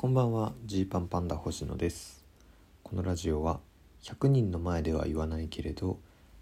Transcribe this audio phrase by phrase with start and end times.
[0.00, 0.54] こんばんは。
[0.64, 2.24] ジーパンパンダ星野です。
[2.82, 3.60] このラジオは
[4.02, 5.98] 100人の前では言わないけれど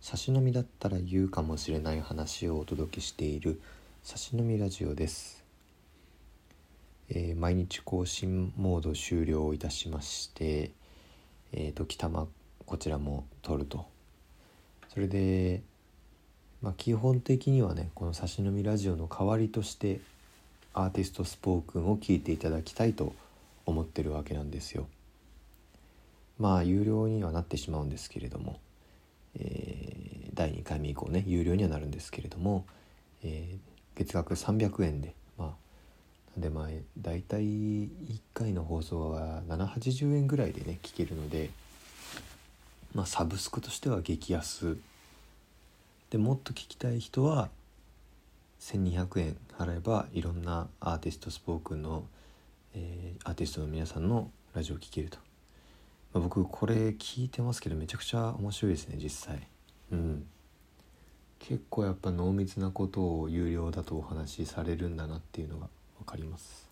[0.00, 3.60] 差し飲みだったら言うかもしれない話をお届けしている
[4.04, 5.44] 差し飲みラジオです、
[7.08, 10.70] えー、毎日更新モード終了いたしまして
[11.50, 12.28] えー、時たま
[12.66, 13.84] こちらも撮ると。
[14.94, 15.60] それで
[16.62, 19.98] まあ基本的にはねこの差し飲みラジオの代わりとして
[20.72, 23.12] アーティストスポークンを聞いていただきたいと
[23.66, 24.88] 思ってるわけなんですよ。
[26.38, 28.60] まあ有料にはなってしまうんですけれども、
[29.38, 32.64] えー、第2回目以降ね有料にはなるんですけれども、
[33.22, 33.58] えー、
[33.98, 35.54] 月額300円でま
[36.38, 36.68] あでまあ
[36.98, 37.90] 大体1
[38.32, 41.50] 回の放送は780円ぐらいでね聞けるので
[42.94, 44.78] まあサブスクとしては激安
[46.10, 47.50] でもっと聞きたい人は
[48.60, 52.04] 1200円払えばいろんなアーティストスポークンの、
[52.74, 55.18] えー、アーティストの皆さんのラジオを聴けると、
[56.12, 59.46] まあ、僕これ聞いてますけどめちゃくちゃ面白いですね実際。
[59.92, 60.26] うん。
[61.38, 65.68] 結構やっぱ濃密なことを有料だとお話しされるんだなっていうのが
[65.98, 66.68] 分かります。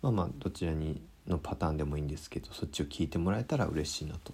[0.00, 4.32] まあまあどちらにのパターンでもいいんですけどそっちを聞いてもらえたら嬉しいなと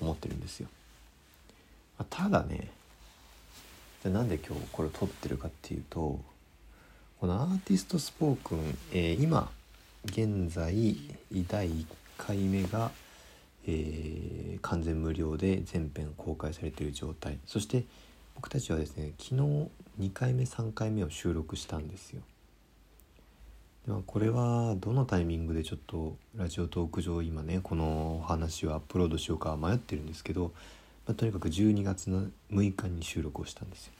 [0.00, 0.68] 思ってるんですよ、
[1.98, 2.70] まあ、ただね
[4.02, 6.20] じゃなんで今日これを撮ってるかっていうと
[7.20, 9.50] このアーティストスポークン、えー、今
[10.04, 10.96] 現在
[11.48, 11.84] 第1
[12.16, 12.92] 回目が、
[13.66, 17.82] えー、完全無料で全編公開されている状態そして
[18.36, 19.34] 僕たちはですね昨日
[20.00, 22.22] 2回目3回目を収録したんですよ。
[23.84, 30.52] でまあ、これはどのタイミングでちょっとラジオトーク上今ねこのお話をアップロードしようか迷ってるんですけど
[31.08, 33.92] まあ、とにかく12月の6日に収録をしたんですよ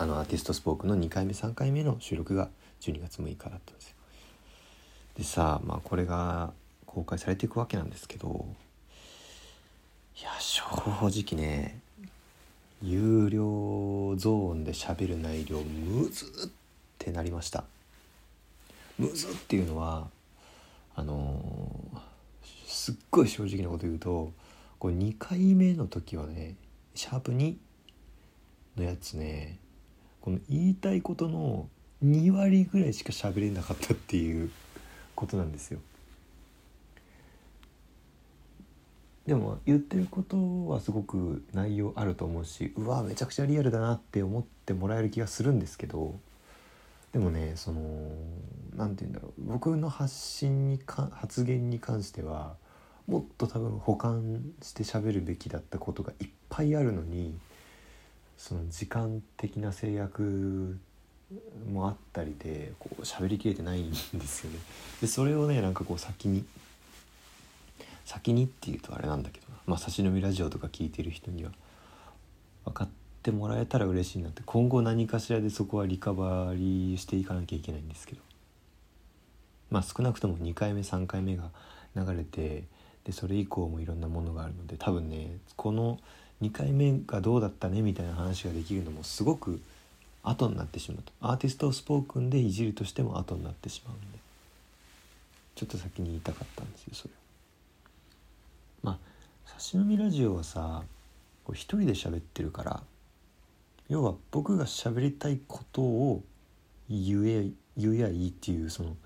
[0.00, 2.48] あのアーティストスポークの2回目3回目の収録が
[2.80, 3.96] 12月6日だったんですよ。
[5.16, 6.52] でさまあこれが
[6.86, 8.46] 公開されていくわけなんですけど
[10.16, 11.80] いや正直ね
[12.80, 16.50] 有料ゾーンで喋る内容むずっ
[16.96, 17.64] てなりました。
[19.00, 20.08] むずっていうのは
[20.94, 21.98] あのー、
[22.68, 24.32] すっごい正直なこと言うと
[24.78, 26.54] これ2回目の時はね
[26.94, 27.56] シャープ2
[28.76, 29.58] のやつね
[30.20, 31.68] この言いたいことの
[32.04, 34.50] 2割ぐらいしか喋れなかったっていう
[35.14, 35.80] ことなんですよ。
[39.26, 46.18] でも言ってることはすごく内容あると思うしうわめちゃくちゃリアルだなって思ってもらえる気がするんですけど
[47.12, 47.80] でもねその
[48.74, 52.54] 何て言うんだろう僕の発信にか発言に関しては
[53.06, 57.36] もっと多分保管して喋るべきだったことがいっぱいあるのに
[58.38, 60.78] その時間的な制約
[61.70, 64.58] もあったりでこう喋りきれてないんですよね。
[65.02, 66.44] でそれをねなんかこう先に
[68.06, 71.50] 先にっていうとあれなんだけどまあ差し飲みラジオとか聞いてる人には
[72.64, 72.88] 分かっ
[73.22, 74.42] てもらえたら嬉しいなって。
[74.46, 78.22] 今後何かしらでそこはリカバリーしていかなきゃいけないんですけど。
[79.70, 81.50] まあ少なくとも2回目3回目が
[81.94, 82.64] 流れて
[83.04, 85.98] でそれ以降もいろんなものがあるので多分ねこの
[86.42, 89.60] 2回目がどうだったねみたいな話ができるのもすごく
[90.22, 91.12] 後になってしまうと。
[91.20, 94.18] アーティストをスポークンでいじるとしても後になってしまうんで。
[95.58, 97.14] ちょっと先に言いたかったんですよそれ。
[98.84, 98.98] まあ
[99.44, 100.84] 差し飲みラジオはさ
[101.48, 102.82] 一人で喋ってるから
[103.88, 106.22] 要は僕が喋りたいことを
[106.88, 108.96] 言え言えやいいっていうその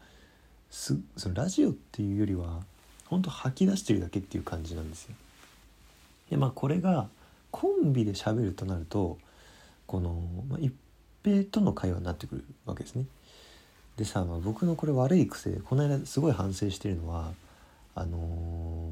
[0.71, 2.61] すそのラジオっていうよりは
[3.07, 5.15] ほんと吐き出してるだけっていう感じなんですよ。
[6.29, 7.09] でまあこれが
[7.53, 9.19] コンビで喋るとなると
[9.87, 10.75] この、まあ、一
[11.23, 13.05] 平との会話になってくるわけですね。
[13.97, 17.33] でさ、まあ、僕のこれ悪い癖でこの間すごい反省してるのは
[17.95, 18.89] あの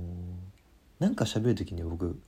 [1.01, 2.21] ー、なんか喋る時に僕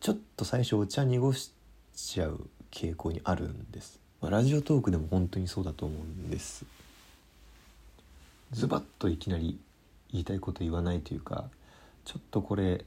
[0.00, 1.52] ちょっと最初お茶濁し
[1.94, 4.00] ちゃう傾向にあるんです。
[4.20, 6.64] まあ、ラジオトークでも本当にそうだと思うんです。
[8.52, 9.58] ズバッといきなり
[10.10, 11.44] 言いたいこと言わないというか
[12.04, 12.84] ちょっとこれ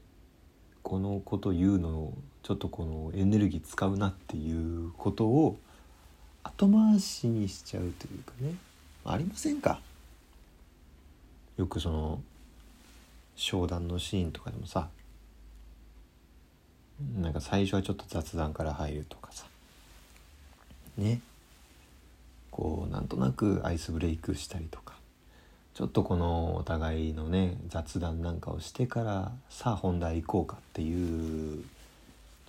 [0.82, 2.12] このこと言うの
[2.42, 5.56] ちょっとこのエネルギー使うなっていうことを
[6.42, 8.54] 後回しにしちゃうというかね。
[9.04, 9.80] ありませんか？
[11.56, 12.20] よくその
[13.36, 14.88] 商談のシーンとかでもさ
[17.20, 19.46] なんか最初はちょっと雑談から入るとかさ。
[20.98, 21.20] ね。
[22.50, 24.81] こうなんとなくアイスブレイクしたりとか。
[25.74, 31.64] ちょっとこのお互いのね雑談なんかをしてからさあ本題行こうかっていう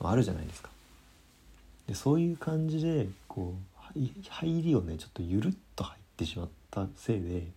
[0.01, 0.69] のあるじゃないですか。
[1.87, 3.55] でそういう感じでこ
[3.95, 3.99] う
[4.29, 7.47] 入りをねちょっとゆるっと入ってしまったせいで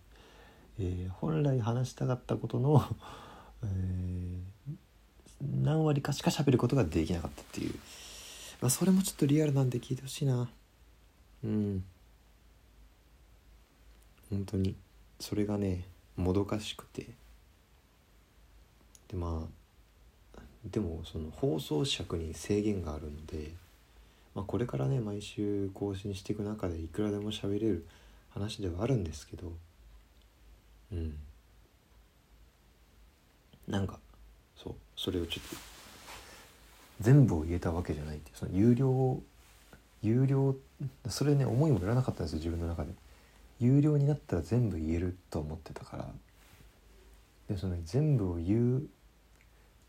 [0.79, 2.83] えー、本来話したかったことの、
[3.63, 7.73] えー、何割かしか喋ることができなかったっていう、
[8.61, 10.49] まあ、それもちょっとリアルなんで聞いてほしいな。
[11.43, 11.83] うん。
[14.29, 14.75] 本当に。
[15.19, 15.85] それがね
[16.15, 17.07] もどかしくて。
[19.07, 23.51] でまあでもその放送尺に制限があるので、
[24.35, 27.85] まあ、これからね毎週更新していく中でいくらでも喋れる
[28.31, 29.53] 話ではあるんですけど
[30.91, 31.17] うん。
[33.67, 33.99] なんか
[34.55, 35.55] そうそれをちょっと
[37.01, 39.21] 全部を言えたわけじゃないってその有料
[40.01, 40.55] 有料
[41.09, 42.89] それね思いもよらなかったんですよ自分の中で。
[43.59, 46.07] 有料になったら全部言えると思ってたから
[47.49, 48.87] でその全部を言う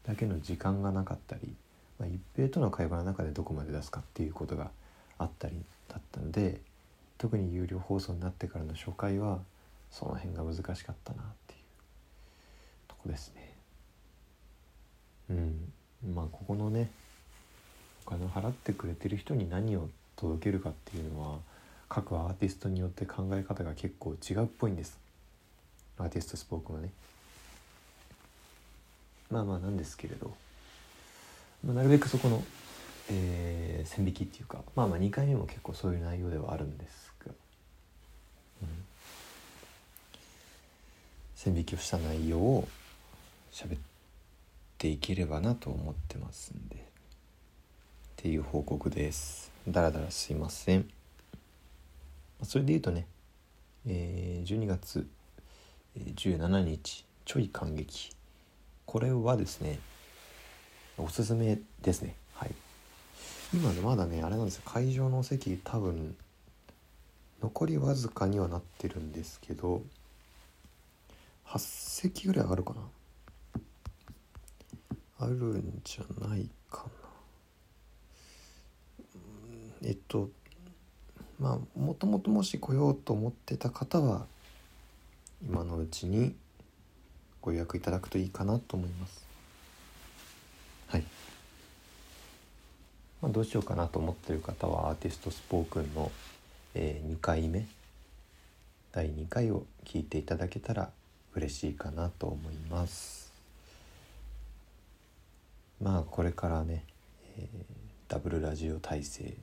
[0.06, 1.54] だけの時間がなかったり、
[1.98, 4.70] まあ、一平との会話の中でどこまで出すかっていうことが
[5.18, 6.60] あったりだったので
[7.18, 9.40] 特に有料放送になってからの初回は
[9.90, 11.58] その辺が難しかったなっていう
[12.86, 13.52] とこですね。
[15.30, 15.72] うん
[16.14, 16.90] まあここのね
[18.06, 21.38] お金を払ってくれてる人に何を届けるかっていうのは
[22.02, 24.96] 各アーティストによって考え方が結構違うっぽいんです。
[25.98, 26.90] アーティストスポークはね。
[29.30, 30.32] まあまあなんですけれど、
[31.64, 32.44] まあ、なるべくそこの、
[33.10, 37.32] えー、線引きっていうかまあまあ2回目も結構そういう内容ではあるんですが、
[38.62, 38.68] うん、
[41.34, 42.68] 線引きをした内容を
[43.52, 43.78] 喋っ
[44.78, 46.76] ていければなと思ってますんで。
[46.76, 46.80] っ
[48.20, 49.50] ていう報告です。
[49.68, 50.97] だらだらすいません。
[52.42, 53.06] それで言うとね、
[53.86, 55.06] えー、12月
[55.96, 58.10] 17日ちょい感激。
[58.86, 59.80] これはですね
[60.96, 62.14] おすすめですね。
[62.34, 62.54] はい。
[63.52, 64.62] 今ねまだねあれなんですよ。
[64.64, 66.16] 会場の席多分
[67.42, 69.82] 残りわずかにはなってるんですけど
[71.46, 72.80] 8席ぐらいあるかな。
[75.20, 76.90] あるんじゃないかな。
[79.82, 80.30] えっと
[81.38, 84.26] まあもともともし来ようと思ってた方は
[85.46, 86.34] 今のうちに
[87.40, 89.24] ご予約いただくといいかなと思います。
[90.88, 91.04] はい、
[93.22, 96.10] まあ、どうしようかなと思ってる方はアーティストスポークンの、
[96.74, 97.66] えー、2回目
[98.90, 100.90] 第2回を聞いていただけたら
[101.34, 103.30] 嬉しいかなと思います。
[105.80, 106.82] まあこれからね、
[107.38, 107.46] えー、
[108.08, 109.34] ダブルラジオ体制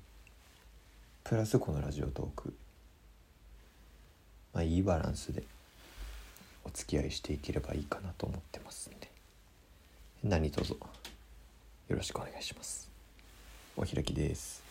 [1.26, 2.54] プラスこのラジオトーク。
[4.54, 5.42] まあいいバランスで
[6.64, 9.10] お付き合いしていければいいかなと思ってますんで。
[10.24, 10.78] 何卒よ
[11.90, 12.92] ろしくお願いします。
[13.76, 14.62] お開きです。